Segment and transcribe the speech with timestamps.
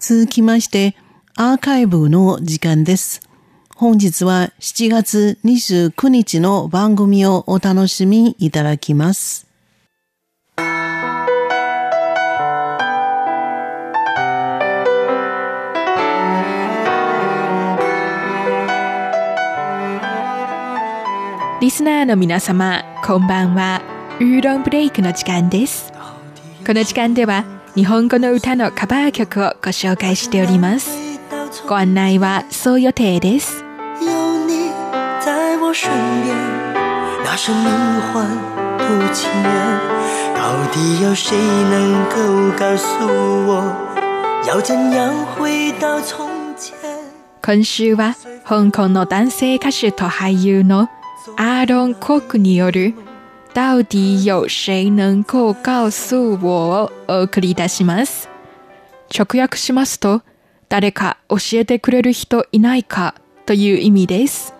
[0.00, 0.96] 続きまして、
[1.36, 3.20] アーカイブの時間です。
[3.76, 9.46] 本日は7月29日の番組をお楽しみいただきます。
[21.60, 23.82] リスナーの皆様、こんばんは。
[24.18, 25.92] ウーロンブレイクの時間です。
[26.66, 30.90] この時間では日本語の歌のカバー曲をご紹介しております。
[31.68, 33.64] ご案内はそう予定です。
[37.22, 38.26] 那声名唤
[38.76, 39.78] 不情愿，
[40.34, 43.06] 到底有谁能够告诉
[43.46, 43.76] 我，
[44.48, 46.74] 要怎样回到从前？
[47.40, 50.88] 今週は香港の男性歌手と俳優の
[51.36, 52.94] アーロン・コークによる
[53.52, 56.48] 到底有谁能够告诉我？
[56.48, 58.28] をお送りいたします。
[59.12, 60.22] 直訳しますと、
[60.68, 64.54] 誰か教えてくれる人いないかという意味です。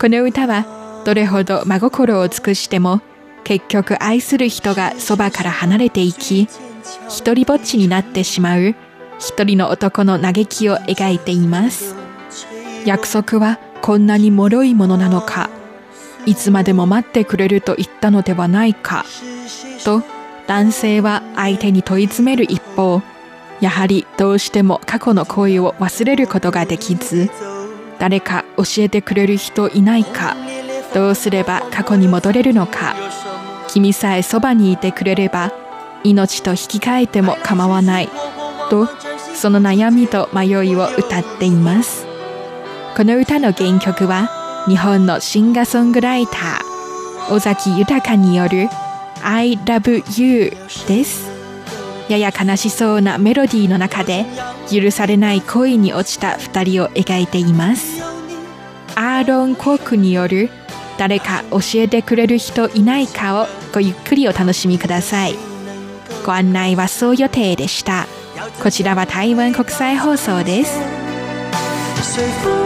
[0.00, 3.00] この歌は、どれほど真心を尽くしても、
[3.44, 6.48] 結局愛する人がそばから離れていき、
[7.08, 8.74] 一人ぼっちになってしまう
[9.20, 11.94] 一人の男の嘆きを描いています。
[12.84, 15.48] 約束はこんなに脆いものなのか。
[16.26, 19.04] いつまでも待ってくれると言ったのではないか。
[19.84, 20.02] と
[20.46, 23.02] 男性は相手に問い詰める一方
[23.60, 27.30] やはりどうしても過去の恋を忘れることができず
[27.98, 30.34] 誰か教えてくれる人いないか
[30.94, 32.96] どうすれば過去に戻れるのか
[33.68, 35.52] 君さえそばにいてくれれば
[36.02, 38.08] 命と引き換えても構わない
[38.70, 38.88] と
[39.34, 42.06] その悩みと迷いを歌っています。
[42.96, 48.68] この歌の原曲は日本のシンガーソングライター尾崎豊による
[49.22, 50.52] I love you
[50.86, 51.30] です。
[52.08, 54.26] やや悲しそうなメロディーの中で
[54.70, 58.02] 許されない恋に落ちた二人を描いています。
[58.96, 60.50] アーロン・コークによる
[60.98, 65.34] 誰か教えてくれる人いないかをごゆっくりお楽しみください。
[66.26, 68.06] ご案内はそう予定でした。
[68.62, 72.59] こちらは台湾国際放送です。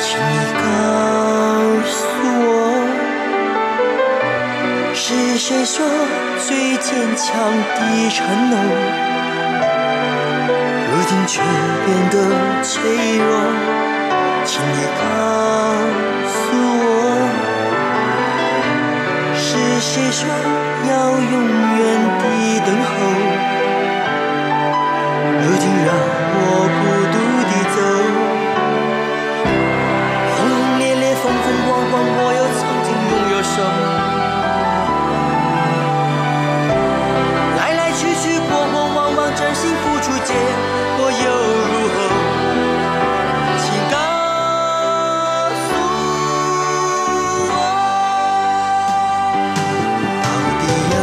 [0.00, 0.62] 请你告
[1.84, 1.98] 诉
[2.46, 2.48] 我，
[4.94, 5.84] 是谁说
[6.38, 6.86] 最坚
[7.16, 7.26] 强
[7.74, 8.16] 的承
[8.48, 8.54] 诺，
[10.88, 11.42] 如今却
[11.84, 12.14] 变得
[12.62, 12.72] 脆
[13.18, 13.28] 弱？
[14.44, 15.02] 请你告
[16.26, 16.38] 诉
[16.84, 16.86] 我，
[19.34, 19.46] 是
[19.80, 20.20] 谁说
[20.88, 21.34] 要永
[21.76, 21.78] 远
[22.18, 22.22] 的
[22.64, 22.88] 等候？
[25.42, 25.88] 如今让
[26.34, 26.40] 我
[26.78, 26.80] 孤
[27.12, 27.16] 独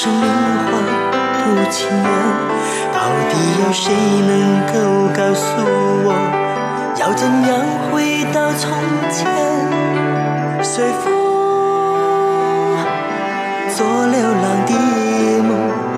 [0.00, 0.70] 生命换
[1.42, 2.08] 不情愿，
[2.92, 2.96] 到
[3.28, 3.32] 底
[3.64, 3.92] 有谁
[4.28, 4.32] 能
[4.68, 4.72] 够
[5.12, 5.44] 告诉
[6.04, 6.08] 我，
[7.00, 7.50] 要怎样
[7.90, 8.70] 回到从
[9.10, 9.26] 前？
[10.62, 11.04] 随风
[13.74, 14.87] 做流浪的。